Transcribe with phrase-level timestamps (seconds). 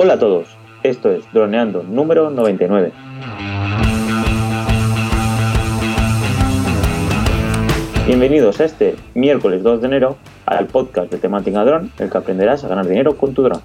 [0.00, 0.46] Hola a todos,
[0.84, 2.92] esto es Droneando número 99.
[8.06, 10.16] Bienvenidos a este miércoles 2 de enero
[10.46, 13.60] al podcast de temática dron, el que aprenderás a ganar dinero con tu dron.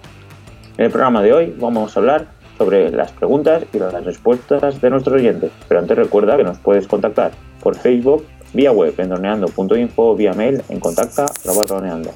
[0.80, 2.26] En el programa de hoy vamos a hablar
[2.58, 6.88] sobre las preguntas y las respuestas de nuestros oyentes, pero antes recuerda que nos puedes
[6.88, 7.30] contactar
[7.62, 11.28] por Facebook, vía web en droneando.info vía mail en contacta
[11.68, 12.12] droneando.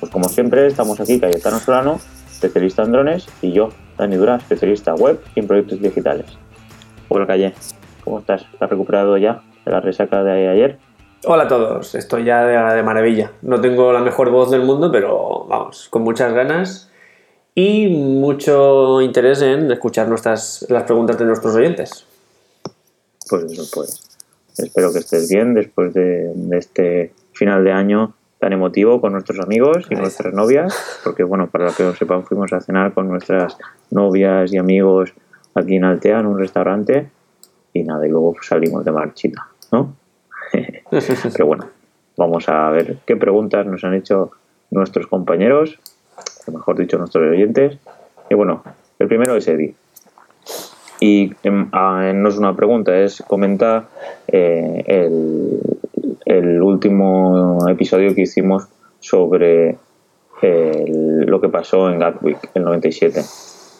[0.00, 2.00] Pues como siempre estamos aquí Cayetano Solano,
[2.38, 6.26] especialista en drones, y yo, Dani Dura, especialista web y en proyectos digitales.
[7.08, 7.54] Hola Calle,
[8.04, 8.46] ¿cómo estás?
[8.52, 10.78] ¿Estás recuperado ya de la resaca de ayer?
[11.24, 13.32] Hola a todos, estoy ya de, maravilla.
[13.42, 16.90] No tengo la mejor voz del mundo, pero vamos, con muchas ganas
[17.54, 22.06] y mucho interés en escuchar nuestras, las preguntas de nuestros oyentes.
[23.28, 24.08] Pues eso, pues.
[24.56, 29.86] Espero que estés bien después de, este final de año tan emotivo con nuestros amigos
[29.90, 33.58] y nuestras novias, porque bueno, para lo que lo sepan, fuimos a cenar con nuestras
[33.90, 35.12] novias y amigos
[35.54, 37.08] aquí en Altea, en un restaurante,
[37.72, 39.94] y nada, y luego salimos de marchita, ¿no?
[41.32, 41.66] Pero bueno,
[42.16, 44.30] vamos a ver qué preguntas nos han hecho
[44.70, 45.78] nuestros compañeros,
[46.46, 47.78] o mejor dicho, nuestros oyentes.
[48.30, 48.62] Y bueno,
[48.98, 49.74] el primero es Eddie.
[51.00, 53.86] Y em, ah, no es una pregunta, es comentar
[54.26, 55.60] eh, el,
[56.28, 58.68] el, último episodio que hicimos
[59.00, 59.76] sobre
[60.40, 63.20] lo que pasó en Gatwick, el 97.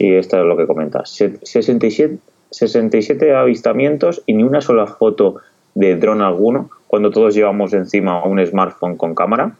[0.00, 1.04] Y esto es lo que comenta.
[1.04, 2.18] 67,
[2.50, 5.36] 67 avistamientos y ni una sola foto
[5.74, 9.56] de dron alguno cuando todos llevamos encima un smartphone con cámara.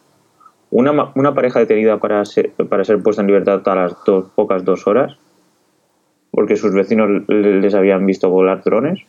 [0.70, 4.64] Una, una pareja detenida para ser, para ser puesta en libertad a las dos, pocas
[4.64, 5.16] dos horas
[6.38, 9.00] porque sus vecinos les habían visto volar drones.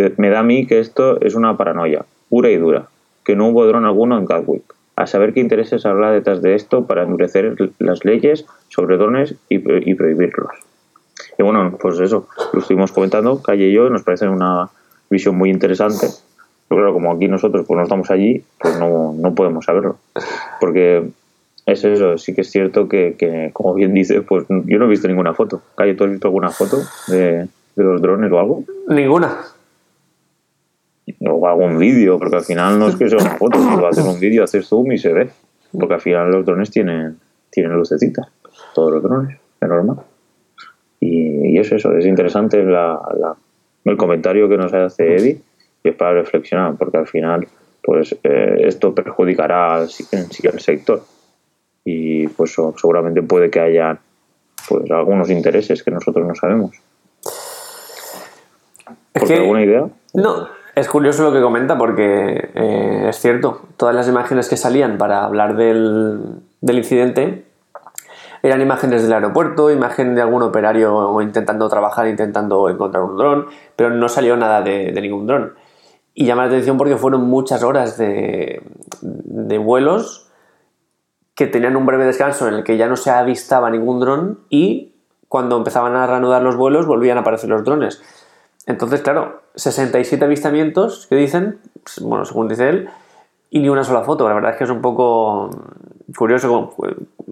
[0.00, 2.88] Eh, me da a mí que esto es una paranoia, pura y dura,
[3.24, 4.74] que no hubo dron alguno en Gatwick.
[4.96, 9.58] A saber qué intereses habrá detrás de esto para endurecer las leyes sobre drones y,
[9.58, 10.52] prohibirlos.
[11.38, 14.68] Y bueno, pues eso, lo estuvimos comentando, Calle y yo, nos parece una
[15.08, 16.08] visión muy interesante.
[16.68, 19.96] Pero claro, como aquí nosotros pues no estamos allí, pues no, no podemos saberlo.
[20.60, 21.10] Porque
[21.66, 25.08] es eso, sí que es cierto que, como bien dice, pues yo no he visto
[25.08, 25.62] ninguna foto.
[25.76, 26.78] Calle, ¿tú has visto alguna foto
[27.08, 27.46] de,
[27.76, 28.64] los drones o algo?
[28.88, 29.38] Ninguna.
[31.20, 34.20] O algún vídeo, porque al final no es que sea una foto, a hacer un
[34.20, 35.30] vídeo, hacer zoom y se ve.
[35.72, 37.18] Porque al final los drones tienen,
[37.50, 38.26] tienen lucecitas,
[38.74, 39.96] todos los drones, es normal.
[41.00, 45.40] Y, es eso, es interesante el comentario que nos hace Eddie
[45.82, 47.46] y es para reflexionar, porque al final
[47.82, 51.02] pues eh, esto perjudicará al, al sector
[51.84, 53.98] y pues seguramente puede que haya
[54.68, 56.76] pues algunos intereses que nosotros no sabemos.
[59.12, 59.88] ¿Por alguna idea?
[60.14, 64.96] No, es curioso lo que comenta porque eh, es cierto, todas las imágenes que salían
[64.96, 67.44] para hablar del, del, incidente
[68.42, 73.46] eran imágenes del aeropuerto, imagen de algún operario intentando trabajar, intentando encontrar un dron,
[73.76, 75.54] pero no salió nada de, ningún dron.
[76.14, 78.62] Y llama la atención porque fueron muchas horas de,
[79.00, 80.30] de vuelos
[81.34, 84.94] que tenían un breve descanso en el que ya no se avistaba ningún dron y
[85.28, 88.02] cuando empezaban a reanudar los vuelos volvían a aparecer los drones.
[88.66, 91.58] Entonces, claro, 67 avistamientos que dicen,
[92.00, 92.88] bueno, según dice él,
[93.50, 94.28] y ni una sola foto.
[94.28, 95.50] La verdad es que es un poco
[96.16, 96.74] curioso,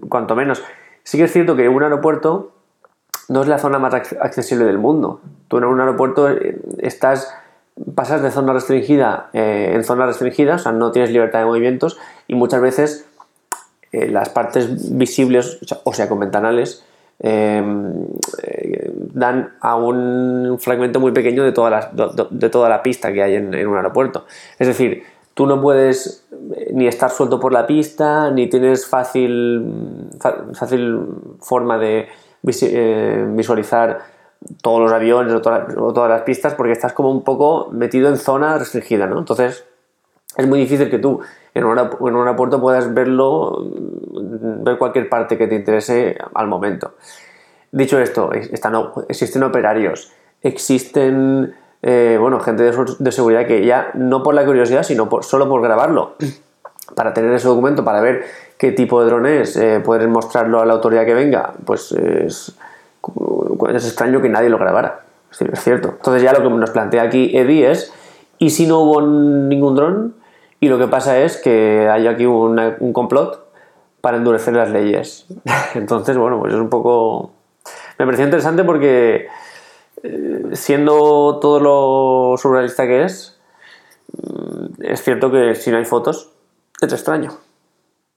[0.09, 0.63] cuanto menos.
[1.03, 2.51] Sí que es cierto que un aeropuerto
[3.27, 5.21] no es la zona más accesible del mundo.
[5.47, 7.33] Tú en un aeropuerto eh, estás
[7.95, 11.97] pasas de zona restringida eh, en zona restringida, o sea, no tienes libertad de movimientos
[12.27, 13.05] y muchas veces
[13.91, 16.85] eh, las partes visibles, o sea, con ventanales,
[17.21, 18.05] em,
[18.43, 21.91] eh, dan a un fragmento muy pequeño de toda la,
[22.29, 24.25] de, toda la pista que hay en, un aeropuerto.
[24.57, 30.09] Es decir, tú no puedes eh, ni estar suelto por la pista, ni tienes fácil,
[30.53, 30.99] fácil
[31.39, 32.07] forma de
[32.41, 33.99] visualizar
[34.61, 38.17] todos los aviones o o todas, las pistas porque estás como un poco metido en
[38.17, 39.19] zona restringida, ¿no?
[39.19, 39.65] Entonces,
[40.37, 41.21] es muy difícil que tú
[41.53, 43.57] en, un aeropuerto puedas verlo,
[44.11, 46.93] ver cualquier parte que te interese al momento.
[47.71, 48.75] Dicho esto, están,
[49.07, 50.11] existen operarios,
[50.41, 55.61] existen eh, bueno, gente de, seguridad que ya no por la curiosidad, sino solo por
[55.61, 56.15] grabarlo,
[56.95, 58.23] para tener ese documento, para ver
[58.57, 62.55] qué tipo de dron es, eh, poder mostrarlo a la autoridad que venga, pues es,
[63.73, 65.01] es extraño que nadie lo grabara.
[65.31, 65.93] Es cierto.
[65.95, 67.93] Entonces ya lo que nos plantea aquí Eddie es,
[68.37, 70.20] ¿y si no hubo ningún dron?
[70.61, 73.51] Y lo que pasa es que hay aquí un complot
[73.99, 75.25] para endurecer las leyes.
[75.75, 77.31] Entonces, bueno, pues es un poco...
[77.97, 79.27] Me pareció interesante porque
[80.03, 83.39] eh, siendo todo lo surrealista que es,
[84.13, 86.31] mm, es cierto que si no hay fotos,
[86.79, 87.31] es extraño.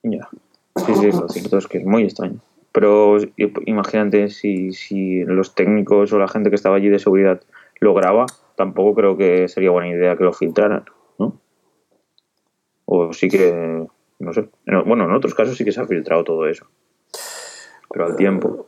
[0.02, 0.28] Ya.
[0.76, 2.40] Sí, sí, lo cierto es que es muy extraño.
[2.72, 3.16] pero
[3.64, 7.40] imagínate si, si los técnicos o la gente que estaba allí de seguridad
[7.80, 8.26] lo graba,
[8.56, 10.84] tampoco creo que sería buena idea que lo filtraran.
[12.86, 13.86] O sí que,
[14.18, 14.48] no sé,
[14.86, 16.66] bueno, en otros casos sí que se ha filtrado todo eso,
[17.90, 18.66] pero al tiempo,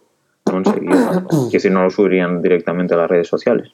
[0.51, 3.73] no enseguida, que si no lo subirían directamente a las redes sociales.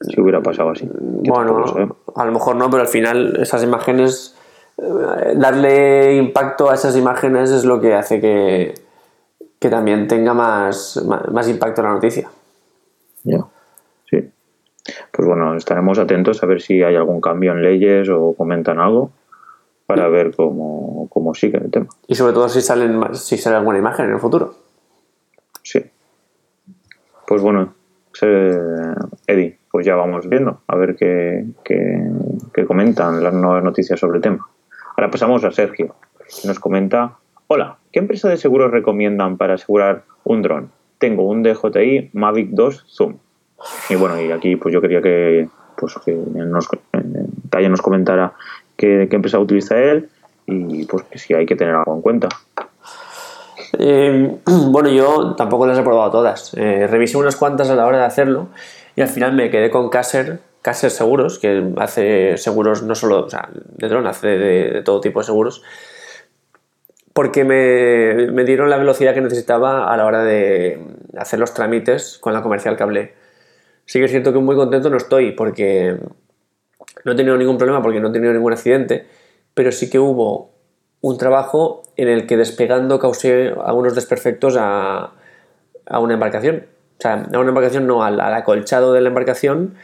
[0.00, 0.86] Si hubiera pasado así.
[0.92, 1.64] Bueno,
[2.14, 4.36] a lo mejor no, pero al final esas imágenes,
[4.76, 8.74] eh, darle impacto a esas imágenes es lo que hace que,
[9.58, 12.28] que también tenga más, más, impacto en la noticia.
[13.24, 13.46] Ya.
[15.16, 19.12] Pues bueno, estaremos atentos a ver si hay algún cambio en leyes o comentan algo
[19.86, 21.86] para ver cómo, cómo sigue el tema.
[22.06, 24.54] Y sobre todo si, salen, si sale alguna imagen en el futuro.
[25.62, 25.82] Sí.
[27.26, 27.72] Pues bueno,
[29.26, 34.22] Eddie, pues ya vamos viendo a ver qué, qué, comentan las nuevas noticias sobre el
[34.22, 34.46] tema.
[34.98, 37.16] Ahora pasamos a Sergio, que nos comenta,
[37.46, 40.70] hola, ¿qué empresa de seguros recomiendan para asegurar un dron?
[40.98, 43.16] Tengo un DJI Mavic 2 Zoom.
[43.88, 46.68] Y bueno, y aquí pues yo quería que, pues, que nos,
[47.50, 48.32] Taya nos comentara
[48.76, 50.08] qué, qué empresa utiliza él
[50.46, 52.28] y pues que si hay que tener algo en cuenta.
[53.78, 54.38] Eh,
[54.68, 56.54] bueno, yo tampoco las he probado todas.
[56.54, 58.48] Eh, revisé unas cuantas a la hora de hacerlo
[58.94, 63.26] y al final me quedé con Caser, Caser Seguros, que hace seguros no solo
[63.76, 65.62] de dron, hace de, todo tipo de seguros,
[67.12, 70.78] porque me, me, dieron la velocidad que necesitaba a la hora de
[71.16, 73.14] hacer los trámites con la comercial que hablé.
[73.86, 75.96] Sí que es cierto que muy contento no estoy porque
[77.04, 79.06] no he tenido ningún problema, porque no he tenido ningún accidente,
[79.54, 80.50] pero sí que hubo
[81.00, 85.12] un trabajo en el que despegando causé algunos desperfectos a,
[85.88, 86.66] una embarcación.
[86.98, 89.74] O sea, a una embarcación no, al, acolchado de la embarcación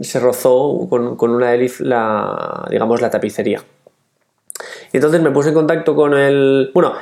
[0.00, 3.62] se rozó con, con una hélice la, digamos, la tapicería.
[4.92, 6.70] Y entonces me puse en contacto con el...
[6.74, 6.94] Bueno,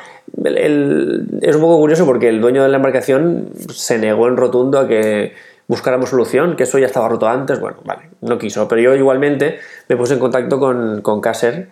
[0.44, 4.88] es un poco curioso porque el dueño de la embarcación se negó en rotundo a
[4.88, 5.32] que
[5.66, 7.60] buscáramos solución, que eso ya estaba roto antes.
[7.60, 8.68] Bueno, vale, no quiso.
[8.68, 9.58] Pero yo igualmente
[9.88, 11.68] me puse en contacto con, con Caser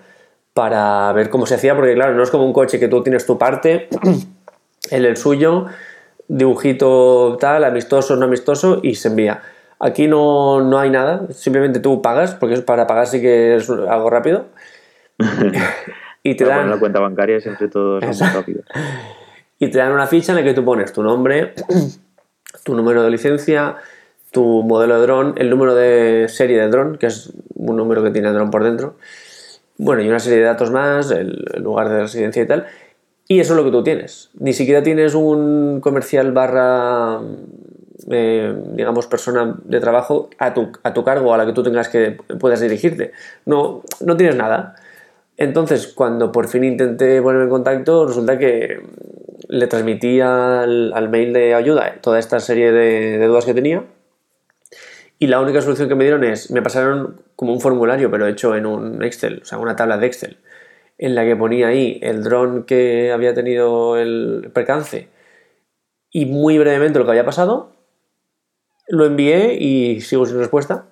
[0.54, 3.26] para ver cómo se hacía, porque claro, no es como un coche que tú tienes
[3.26, 3.88] tu parte,
[4.90, 5.66] él el suyo,
[6.28, 9.42] dibujito tal, amistoso, no amistoso, y se envía.
[9.80, 14.10] Aquí no, no hay nada, simplemente tú pagas, porque para pagar sí que es algo
[14.10, 14.46] rápido.
[16.22, 16.70] y te dan.
[16.70, 18.62] la cuenta bancaria siempre todo es rápido.
[19.58, 21.54] Y te dan una ficha en la que tú pones tu nombre,
[22.64, 23.76] tu número de licencia,
[24.30, 28.10] tu modelo de dron, el número de serie de dron, que es un número que
[28.10, 28.96] tiene el dron por dentro,
[29.78, 32.66] bueno, y una serie de datos más, el, lugar de residencia y tal.
[33.28, 34.30] Y eso es lo que tú tienes.
[34.38, 37.20] Ni siquiera tienes un comercial barra,
[38.10, 41.88] eh, digamos, persona de trabajo a tu, a tu cargo, a la que tú tengas
[41.88, 43.12] que puedas dirigirte.
[43.46, 44.76] No, no tienes nada.
[45.36, 48.80] Entonces, cuando por fin intenté ponerme en contacto, resulta que
[49.52, 53.84] le transmití al, al mail de ayuda toda esta serie de, dudas que tenía
[55.18, 58.56] y la única solución que me dieron es, me pasaron como un formulario, pero hecho
[58.56, 60.38] en un Excel, o sea, una tabla de Excel,
[60.96, 65.08] en la que ponía ahí el dron que había tenido el percance
[66.10, 67.72] y muy brevemente lo que había pasado.
[68.88, 70.86] Lo envié y sigo sin respuesta.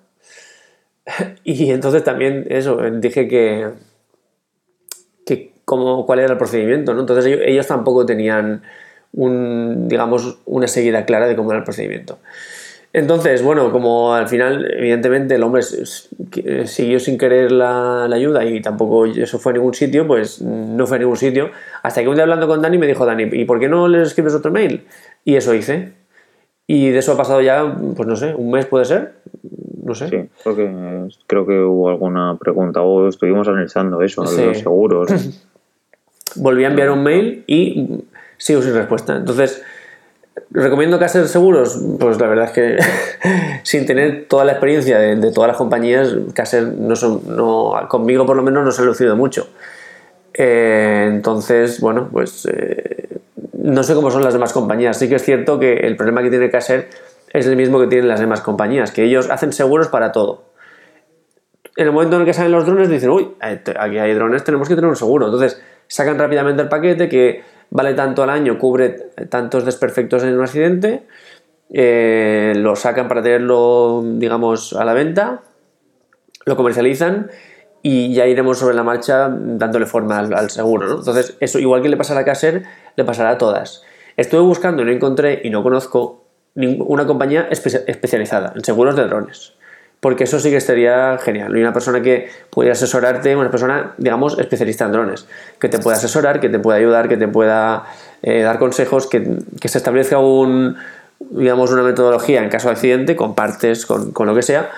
[1.44, 3.70] Y entonces también eso, dije que,
[5.70, 7.00] que como, cuál era el procedimiento, ¿no?
[7.00, 8.62] Entonces ellos, ellos tampoco tenían
[9.12, 12.18] un, digamos, una seguida clara de cómo era el procedimiento.
[12.92, 19.06] Entonces, bueno, como al final, evidentemente, el hombre siguió sin querer la, ayuda y tampoco
[19.06, 21.50] eso fue a ningún sitio, pues no fue a ningún sitio.
[21.84, 24.02] Hasta que un día hablando con Dani me dijo, Dani, ¿y por qué no le
[24.02, 24.86] escribes otro mail?
[25.24, 25.92] Y eso hice.
[26.66, 29.14] Y de eso ha pasado ya, pues no sé, un mes puede ser.
[29.84, 30.08] No sé.
[30.08, 30.68] Sí, porque
[31.28, 35.10] creo que hubo alguna pregunta o estuvimos analizando eso, los seguros.
[36.36, 38.04] Volví a enviar un mail y
[38.36, 39.16] sigo sin respuesta.
[39.16, 39.62] Entonces
[40.50, 41.80] ¿Recomiendo hacer seguros?
[41.98, 42.78] Pues la verdad es que
[43.62, 48.36] sin tener toda la experiencia de, todas las compañías, Caser no son, no, conmigo por
[48.36, 49.48] lo menos no se ha lucido mucho.
[50.34, 53.20] Eh, entonces, bueno, pues eh,
[53.52, 54.98] no sé cómo son las demás compañías.
[54.98, 56.88] Sí que es cierto que el problema que tiene Caser
[57.32, 60.44] es el mismo que tienen las demás compañías, que ellos hacen seguros para todo.
[61.76, 64.68] En el momento en el que salen los drones dicen, uy, aquí hay drones, tenemos
[64.68, 65.26] que tener un seguro.
[65.26, 68.90] Entonces sacan rápidamente el paquete que vale tanto al año, cubre
[69.28, 71.02] tantos desperfectos en un accidente,
[71.72, 75.42] eh, lo sacan para tenerlo, digamos, a la venta,
[76.46, 77.30] lo comercializan
[77.82, 80.98] y ya iremos sobre la marcha dándole forma al, seguro.
[80.98, 82.62] Entonces, eso igual que le pasa a Caser,
[82.94, 83.82] le pasará a todas.
[84.16, 89.54] Estuve buscando y no encontré y no conozco ninguna compañía especializada en seguros de drones
[90.00, 91.56] porque eso sí que estaría genial.
[91.56, 95.26] Y una persona que pueda asesorarte, una persona, digamos, especialista en drones,
[95.58, 97.84] que te pueda asesorar, que te pueda ayudar, que te pueda
[98.22, 100.76] eh, dar consejos, que, se establezca un,
[101.18, 104.70] digamos, una metodología en caso de accidente, con partes, con, con lo que sea.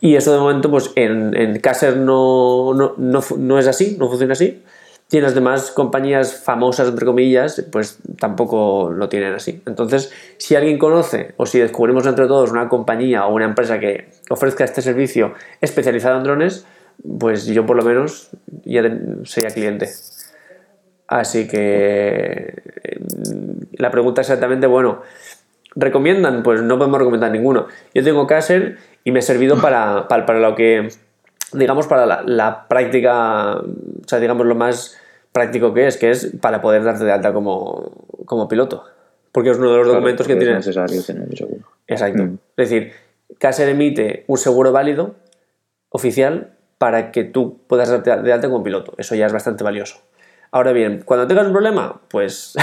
[0.00, 4.08] Y eso de momento, pues en, en Caser no, no, no, no es así, no
[4.08, 4.60] funciona así.
[5.10, 9.62] Y las demás compañías famosas, entre comillas, pues tampoco lo tienen así.
[9.66, 14.08] Entonces, si alguien conoce o si descubrimos entre todos una compañía o una empresa que
[14.30, 16.66] ofrezca este servicio especializado en drones,
[17.18, 18.30] pues yo por lo menos
[18.64, 18.82] ya
[19.24, 19.88] sería cliente.
[21.06, 22.62] Así que
[23.72, 25.02] la pregunta exactamente, bueno,
[25.76, 26.42] ¿recomiendan?
[26.42, 27.66] Pues no podemos recomendar ninguno.
[27.94, 30.88] Yo tengo Caser y me ha servido para, para, lo que,
[31.52, 33.60] digamos, para la, práctica,
[34.04, 34.98] o sea, digamos, lo más
[35.32, 38.84] práctico que es, que es para poder darte de alta como, como piloto.
[39.32, 40.52] Porque es uno de los documentos que tiene.
[40.52, 41.66] Es necesario tener el seguro.
[41.88, 42.22] Exacto.
[42.22, 42.38] Mm.
[42.56, 42.92] Es decir,
[43.38, 45.16] Caser emite un seguro válido,
[45.88, 48.94] oficial, para que tú puedas darte de alta como piloto.
[48.96, 49.96] Eso ya es bastante valioso.
[50.52, 52.54] Ahora bien, cuando tengas un problema, pues,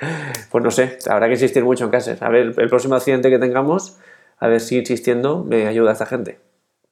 [0.50, 2.18] pues no sé, habrá que insistir mucho en Caser.
[2.20, 3.96] A ver, el próximo accidente que tengamos,
[4.36, 6.38] a ver si insistiendo me ayuda a esta gente.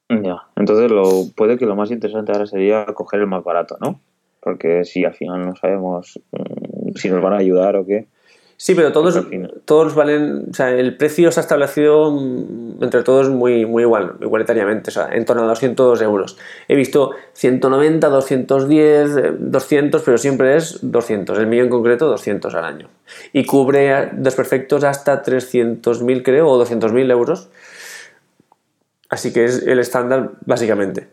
[0.09, 4.01] Ya, entonces lo, puede que lo más interesante ahora sería coger el más barato, ¿no?
[4.47, 8.07] porque si al final no sabemos mm, si nos van a ayudar o qué.
[8.57, 9.21] Sí, pero todos,
[9.65, 14.13] todos valen, o sea, el precio se ha establecido mm, entre todos muy, muy igual,
[14.21, 16.39] igualitariamente, o sea, en torno a 200 euros.
[16.69, 22.65] He visto 190, 210, 200, pero siempre es 200, el mío en concreto 200 al
[22.65, 22.89] año.
[23.33, 27.49] Y cubre desperfectos hasta 300.000 creo, o 200.000 euros.
[29.09, 31.09] Así que es el estándar básicamente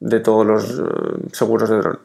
[0.00, 1.98] de todos los eh, seguros de dron.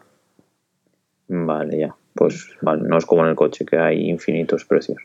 [1.28, 1.96] Vale, ya.
[2.14, 5.02] Pues vale, no es como en el coche que hay infinitos precios.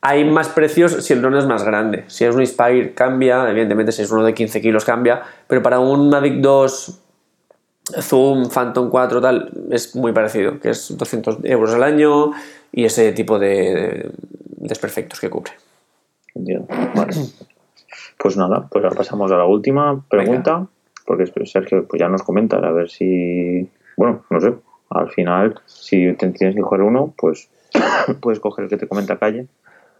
[0.00, 2.04] Hay más precios si el dron es más grande.
[2.08, 5.78] Si es un Inspire cambia, evidentemente si es uno de 15 kilos cambia, pero para
[5.78, 7.02] un Mavic 2
[8.00, 12.32] Zoom, Phantom 4, tal, es muy parecido, que es 200 euros al año
[12.70, 14.10] y ese tipo de,
[14.62, 15.52] desperfectos que cubre.
[16.34, 17.14] Vale.
[18.22, 20.68] Pues nada, pues ahora pasamos a la última pregunta,
[21.04, 24.54] porque Sergio pues ya nos comenta, a ver si, bueno, no sé,
[24.90, 27.50] al final, si te tienes que coger uno, pues
[28.20, 29.48] puedes coger el que te comenta calle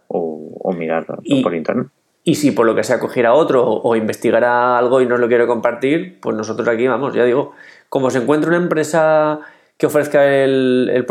[0.07, 1.05] o, mirar
[1.43, 1.87] por internet.
[2.23, 5.45] Y si por lo que sea cogiera otro o, investigara algo y no lo quiero
[5.45, 7.51] compartir, pues nosotros aquí vamos, ya digo,
[7.89, 9.41] como se encuentra una empresa
[9.75, 11.05] que ofrezca el,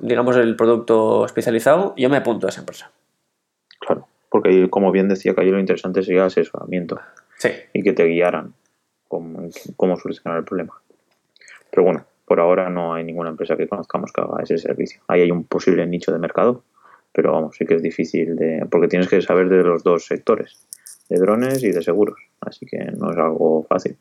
[0.00, 2.90] digamos, el producto especializado, yo me apunto a esa empresa.
[3.78, 7.00] Claro, porque como bien decía Calle, lo interesante sería el asesoramiento.
[7.38, 7.48] Sí.
[7.72, 8.52] Y que te guiaran
[9.08, 10.74] cómo, cómo solucionar el problema.
[11.70, 15.00] Pero bueno, por ahora no hay ninguna empresa que conozcamos que haga ese servicio.
[15.08, 16.64] Ahí hay un posible nicho de mercado,
[17.12, 18.66] pero vamos, sí que es difícil de.
[18.70, 20.66] porque tienes que saber de los dos sectores,
[21.08, 23.96] de drones y de seguros, así que no es algo fácil.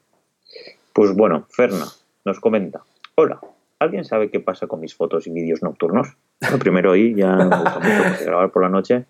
[0.91, 1.85] Pues bueno, Ferna
[2.25, 2.81] nos comenta:
[3.15, 3.39] Hola,
[3.79, 6.17] ¿alguien sabe qué pasa con mis fotos y vídeos nocturnos?
[6.51, 9.05] Lo primero ahí ya me gusta mucho grabar por la noche,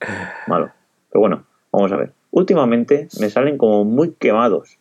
[0.46, 0.72] malo.
[1.15, 2.12] Pero bueno, vamos a ver.
[2.31, 4.79] Últimamente me salen como muy quemados.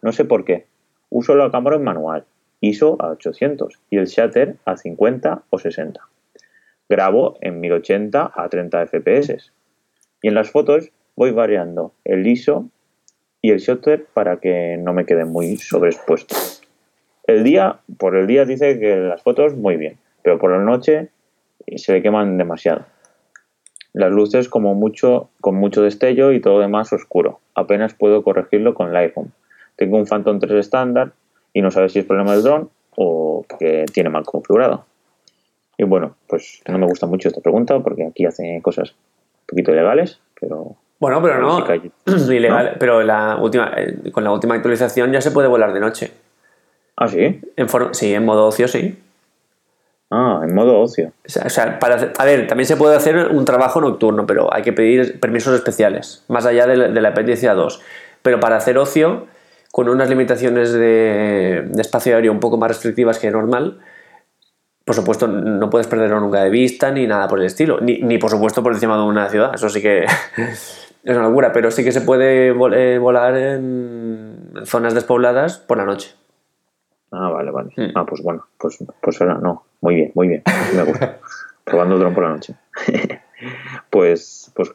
[0.00, 0.64] No sé por qué.
[1.10, 2.24] Uso la cámara en manual
[2.62, 6.00] ISO a 800 y el shutter a 50 o 60.
[6.88, 9.52] Grabo en 1080 a 30 fps.
[10.22, 12.70] Y en las fotos voy variando el ISO
[13.42, 16.34] y el shutter para que no me quede muy sobreexpuesto.
[17.26, 21.10] El día, por el día dice que las fotos muy bien, pero por la noche
[21.76, 22.86] se le queman demasiado.
[23.94, 27.40] Las luces como mucho, con mucho destello y todo demás oscuro.
[27.54, 29.28] Apenas puedo corregirlo con Lightroom.
[29.76, 31.12] Tengo un Phantom 3 estándar
[31.52, 34.84] y no sabes si es problema del dron o que tiene mal configurado.
[35.78, 39.72] Y bueno, pues no me gusta mucho esta pregunta porque aquí hace cosas un poquito
[39.72, 40.76] ilegales, pero...
[40.98, 41.64] Bueno, pero no,
[42.32, 46.12] ilegal, pero la última, eh, con la última actualización ya se puede volar de noche.
[46.96, 47.40] ¿Ah, sí?
[47.56, 48.96] En sí, en modo ocio, sí.
[50.10, 51.12] Ah, en modo ocio.
[51.24, 54.72] O sea, para, a ver, también se puede hacer un trabajo nocturno, pero hay que
[54.72, 57.80] pedir permisos especiales, más allá de la, de la apéndice 2.
[58.22, 59.26] Pero para hacer ocio,
[59.74, 63.80] con unas limitaciones de, espacio aéreo un poco más restrictivas que normal,
[64.84, 68.30] por supuesto, no puedes perderlo nunca de vista ni nada por el estilo, ni, por
[68.30, 70.04] supuesto por encima de una ciudad, eso sí que
[70.36, 75.84] es una locura, pero sí que se puede eh, volar en zonas despobladas por la
[75.84, 76.14] noche.
[77.14, 77.70] Ah, vale, vale.
[77.76, 77.92] Mm.
[77.94, 80.42] Ah, pues bueno, pues, pues no, muy bien, muy bien,
[80.74, 81.18] me gusta.
[81.64, 82.54] Probando dron por la noche.
[83.90, 84.72] pues, pues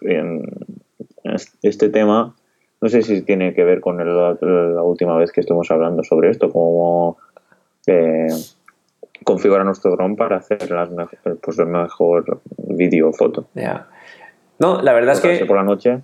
[1.62, 2.34] este tema
[2.82, 6.50] no sé si tiene que ver con la última vez que estuvimos hablando sobre esto,
[6.50, 7.18] cómo
[7.86, 8.28] eh,
[9.26, 10.90] configurar nuestro dron para hacer las
[11.42, 13.48] pues, el mejor vídeo o foto.
[13.54, 13.88] Ya.
[14.60, 15.46] No, la verdad es que...
[15.46, 16.00] por la noche.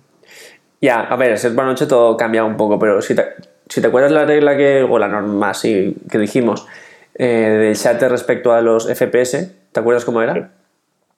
[0.80, 3.24] Ya, a ver, si es por la noche todo cambia un poco, pero si te,
[3.68, 6.66] si te acuerdas la regla que, o la norma sí, que dijimos
[7.14, 10.50] eh, del shutter respecto a los FPS, ¿te acuerdas cómo era?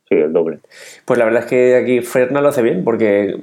[0.09, 0.61] Sí, el doble.
[1.05, 3.37] Pues la verdad es que aquí Ferna lo hace bien porque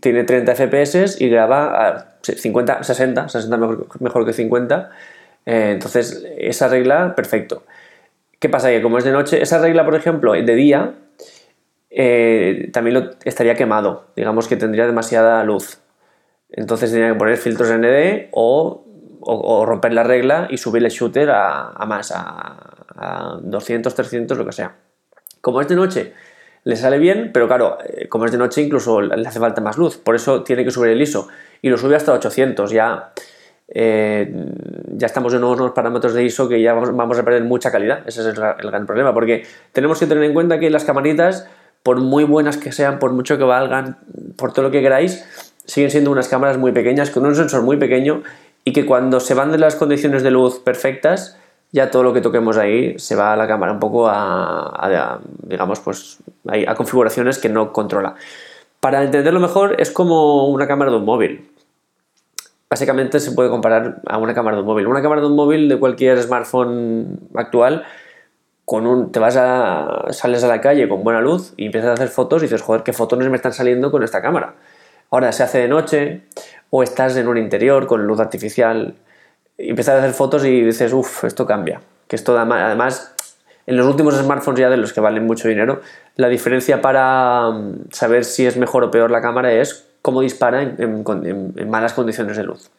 [0.00, 4.90] tiene 30 FPS y graba a 50, 60, 60 mejor, mejor que 50.
[5.46, 7.64] Eh, entonces, esa regla, perfecto.
[8.38, 8.68] ¿Qué pasa?
[8.68, 10.94] Que como es de noche, esa regla, por ejemplo, de día,
[11.90, 14.08] eh, también lo, estaría quemado.
[14.16, 15.78] Digamos que tendría demasiada luz.
[16.50, 18.84] Entonces tendría que poner filtros ND o,
[19.20, 24.38] o, romper la regla y subir el shooter a, a más, a, a 200, 300,
[24.38, 24.76] lo que sea.
[25.40, 26.12] Como es de noche,
[26.66, 29.78] le sale bien, pero claro, eh, como es de noche incluso le hace falta más
[29.78, 31.28] luz, por eso tiene que subir el ISO.
[31.62, 33.12] Y lo sube hasta 800, ya,
[33.68, 34.34] eh,
[34.88, 38.22] ya estamos en unos parámetros de ISO que ya vamos a perder mucha calidad, ese
[38.22, 41.48] es el, gran problema, porque tenemos que tener en cuenta que las camaritas,
[41.84, 43.98] por muy buenas que sean, por mucho que valgan,
[44.36, 47.76] por todo lo que queráis, siguen siendo unas cámaras muy pequeñas, con un sensor muy
[47.76, 48.22] pequeño
[48.64, 51.36] y que cuando se van de las condiciones de luz perfectas,
[51.72, 55.80] ya todo lo que toquemos ahí se va a la cámara un poco a, digamos,
[55.80, 56.18] pues
[56.48, 58.14] a configuraciones que no controla.
[58.80, 61.50] Para entenderlo mejor, es como una cámara de un móvil.
[62.68, 64.86] Básicamente se puede comparar a una cámara de un móvil.
[64.86, 67.84] Una cámara de un móvil de cualquier smartphone actual,
[68.64, 71.92] con un, te vas a, sales a la calle con buena luz y empiezas a
[71.94, 74.54] hacer fotos y dices, joder, qué fotones me están saliendo con esta cámara.
[75.10, 76.22] Ahora se hace de noche
[76.70, 78.94] o estás en un interior con luz artificial
[79.58, 81.80] y empiezas a hacer fotos y dices, uff, esto cambia.
[82.08, 83.14] Que esto además,
[83.66, 85.80] en los últimos smartphones ya de los que valen mucho dinero,
[86.16, 90.62] la diferencia para mm, saber si es mejor o peor la cámara es cómo dispara
[90.62, 91.04] en,
[91.68, 92.70] malas condiciones de luz.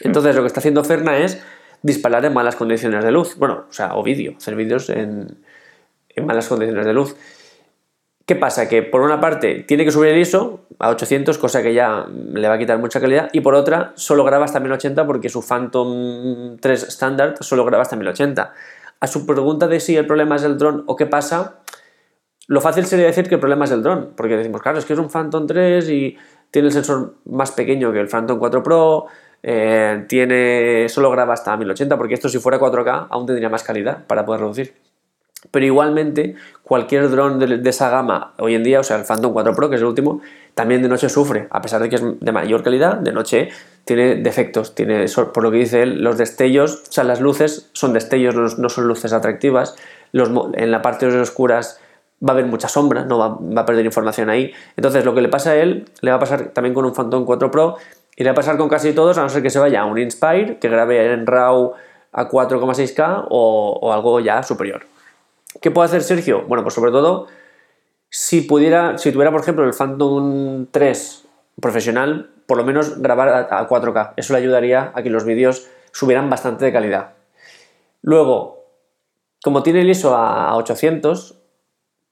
[0.00, 1.40] Entonces lo que está haciendo Ferna es
[1.82, 3.36] disparar en malas condiciones de luz.
[3.36, 5.38] Bueno, o sea, o vídeo, hacer vídeos en
[6.22, 7.16] malas condiciones de luz.
[8.26, 8.68] ¿Qué pasa?
[8.68, 12.48] Que por una parte tiene que subir el ISO a 800, cosa que ya le
[12.48, 16.56] va a quitar mucha calidad, y por otra solo graba hasta 1080 porque su Phantom
[16.58, 18.52] 3 Standard solo graba hasta 1080.
[19.00, 21.60] A su pregunta de si el problema es el dron o qué pasa,
[22.46, 24.94] lo fácil sería decir que el problema es el dron, porque decimos, claro, es que
[24.94, 26.16] es un Phantom 3 y
[26.50, 29.06] tiene el sensor más pequeño que el Phantom 4 Pro,
[29.42, 34.06] eh, tiene, solo graba hasta 1080, porque esto si fuera 4K aún tendría más calidad
[34.06, 34.83] para poder reducir.
[35.50, 39.54] Pero igualmente, cualquier dron de, esa gama hoy en día, o sea, el Phantom 4
[39.54, 40.20] Pro, que es el último,
[40.54, 43.50] también de noche sufre, a pesar de que es de mayor calidad, de noche
[43.84, 47.92] tiene defectos, tiene, por lo que dice él, los destellos, o sea, las luces son
[47.92, 49.76] destellos, no, son luces atractivas,
[50.12, 51.80] en la parte de oscuras
[52.26, 54.52] va a haber mucha sombra, no va, a perder información ahí.
[54.76, 57.24] Entonces, lo que le pasa a él, le va a pasar también con un Phantom
[57.24, 57.76] 4 Pro,
[58.16, 59.84] y le va a pasar con casi todos, a no ser que se vaya a
[59.84, 61.74] un Inspire, que grabe en RAW
[62.12, 64.93] a 4,6K o algo ya superior.
[65.60, 66.44] ¿Qué puede hacer Sergio?
[66.46, 67.28] Bueno, pues sobre todo,
[68.08, 71.24] si pudiera, si tuviera, por ejemplo, el Phantom 3
[71.60, 74.14] profesional, por lo menos grabar a 4K.
[74.16, 77.12] Eso le ayudaría a que los vídeos subieran bastante de calidad.
[78.02, 78.64] Luego,
[79.42, 81.38] como tiene el ISO a 800,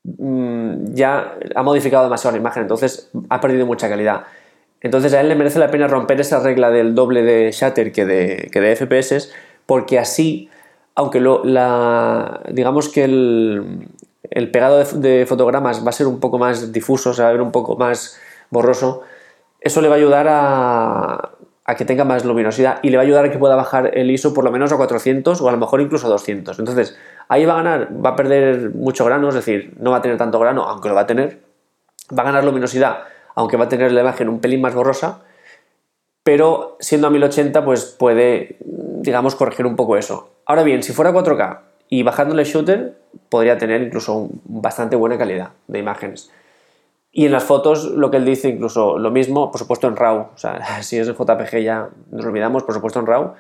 [0.04, 4.24] mm, ya ha modificado demasiado la imagen, entonces ha perdido mucha calidad.
[4.80, 8.04] Entonces a él le merece la pena romper esa regla del doble de shutter que
[8.04, 9.32] de, que de FPS,
[9.66, 10.50] porque así
[10.94, 16.72] aunque lo, la, digamos que el, pegado de, fotogramas va a ser un poco más
[16.72, 18.18] difuso, se va a ver un poco más
[18.50, 19.02] borroso,
[19.60, 21.30] eso le va a ayudar a,
[21.76, 24.34] que tenga más luminosidad y le va a ayudar a que pueda bajar el ISO
[24.34, 26.58] por lo menos a 400 o a lo mejor incluso a 200.
[26.58, 30.02] Entonces, ahí va a ganar, va a perder mucho grano, es decir, no va a
[30.02, 31.40] tener tanto grano, aunque lo va a tener,
[32.16, 35.22] va a ganar luminosidad, aunque va a tener la imagen un pelín más borrosa,
[36.22, 38.58] pero siendo a 1080 pues puede,
[39.02, 40.30] digamos, corregir un poco eso.
[40.46, 45.78] Ahora bien, si fuera 4K y bajándole shooter, podría tener incluso bastante buena calidad de
[45.78, 46.30] imágenes.
[47.10, 50.30] Y en las fotos, lo que él dice, incluso lo mismo, por supuesto en RAW.
[50.34, 53.34] O sea, si es en JPG ya nos olvidamos, por supuesto en RAW.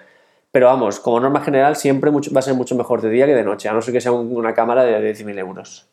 [0.50, 3.42] Pero vamos, como norma general, siempre va a ser mucho mejor de día que de
[3.42, 5.88] noche, a no ser que sea una cámara de 10.000 euros.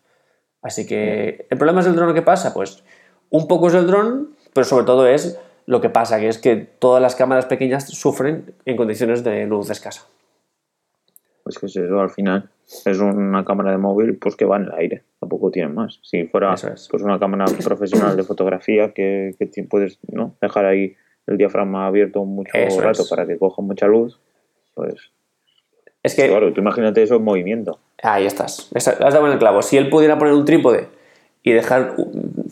[0.61, 2.53] Así que, ¿el problema es el dron qué pasa?
[2.53, 2.83] Pues
[3.29, 6.55] un poco es el dron, pero sobre todo es lo que pasa, que es que
[6.55, 10.01] todas las cámaras pequeñas sufren en condiciones de luz escasa.
[11.45, 12.49] Es que eso al final
[12.85, 15.99] es una cámara de móvil pues que va en el aire, tampoco tiene más.
[16.01, 19.35] Si fuera pues una cámara profesional de fotografía que,
[19.69, 20.35] puedes ¿no?
[20.41, 20.95] dejar ahí
[21.27, 22.51] el diafragma abierto mucho
[22.81, 24.19] rato para que coja mucha luz,
[24.73, 24.95] pues...
[26.01, 26.29] Es que...
[26.29, 27.77] Claro, tú imagínate eso en movimiento.
[28.01, 28.71] Ahí estás.
[28.73, 29.61] Has dado en el clavo.
[29.61, 30.87] Si él pudiera poner un trípode
[31.43, 31.95] y dejar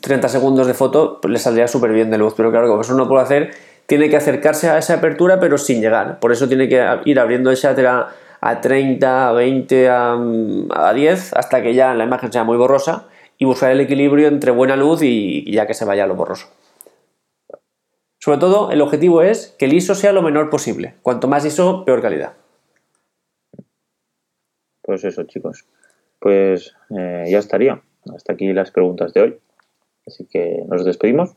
[0.02, 2.34] 30 segundos de foto, pues le saldría súper bien de luz.
[2.36, 3.52] Pero claro, como eso no puede hacer,
[3.86, 6.19] tiene que acercarse a esa apertura, pero sin llegar.
[6.19, 8.08] Por eso tiene que ir abriendo el shutter a
[8.41, 13.45] a 30, a 20, a, 10, hasta que ya la imagen sea muy borrosa y
[13.45, 16.47] buscar el equilibrio entre buena luz y, ya que se vaya lo borroso.
[18.19, 20.95] Sobre todo, el objetivo es que el ISO sea lo menor posible.
[21.02, 22.34] Cuanto más ISO, peor calidad.
[24.82, 25.65] Pues eso, chicos.
[26.19, 27.82] Pues eh, ya estaría.
[28.15, 29.38] Hasta aquí las preguntas de hoy.
[30.06, 31.32] Así que nos despedimos.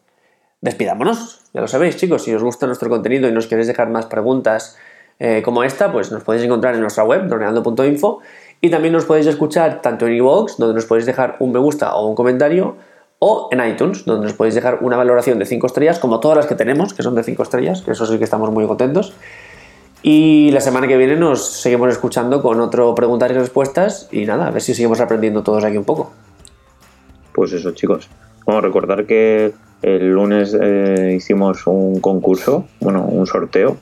[0.61, 4.07] Despidámonos, ya lo sabéis chicos, si os gusta nuestro contenido y nos queréis dejar más
[4.07, 4.77] preguntas
[5.19, 8.21] eh, como esta, pues nos podéis encontrar en nuestra web, dorneando.info,
[8.61, 11.95] y también nos podéis escuchar tanto en iVoox, donde nos podéis dejar un me gusta
[11.95, 12.77] o un comentario,
[13.19, 16.47] o en iTunes, donde nos podéis dejar una valoración de 5 estrellas, como todas las
[16.47, 19.15] que tenemos, que son de 5 estrellas, que eso sí que estamos muy contentos.
[20.03, 24.47] Y la semana que viene nos seguimos escuchando con otro preguntas y respuestas, y nada,
[24.47, 26.13] a ver si seguimos aprendiendo todos aquí un poco.
[27.41, 28.07] Pues eso, chicos.
[28.45, 33.79] Vamos a recordar que el lunes eh, hicimos un concurso, bueno, un sorteo.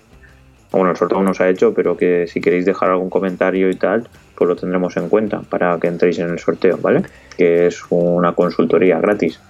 [0.70, 3.74] Bueno, el sorteo no se ha hecho, pero que si queréis dejar algún comentario y
[3.74, 7.02] tal, pues lo tendremos en cuenta para que entréis en el sorteo, ¿vale?
[7.36, 9.40] Que es una consultoría gratis,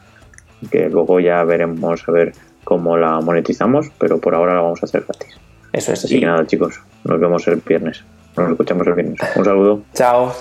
[0.71, 2.33] que luego ya veremos a ver
[2.65, 5.39] cómo la monetizamos, pero por ahora la vamos a hacer gratis.
[5.75, 6.03] Eso es.
[6.03, 8.03] Así que nada, chicos, nos vemos el viernes.
[8.39, 9.21] Nos escuchamos el viernes.
[9.37, 9.83] Un saludo.
[9.93, 10.33] Chao.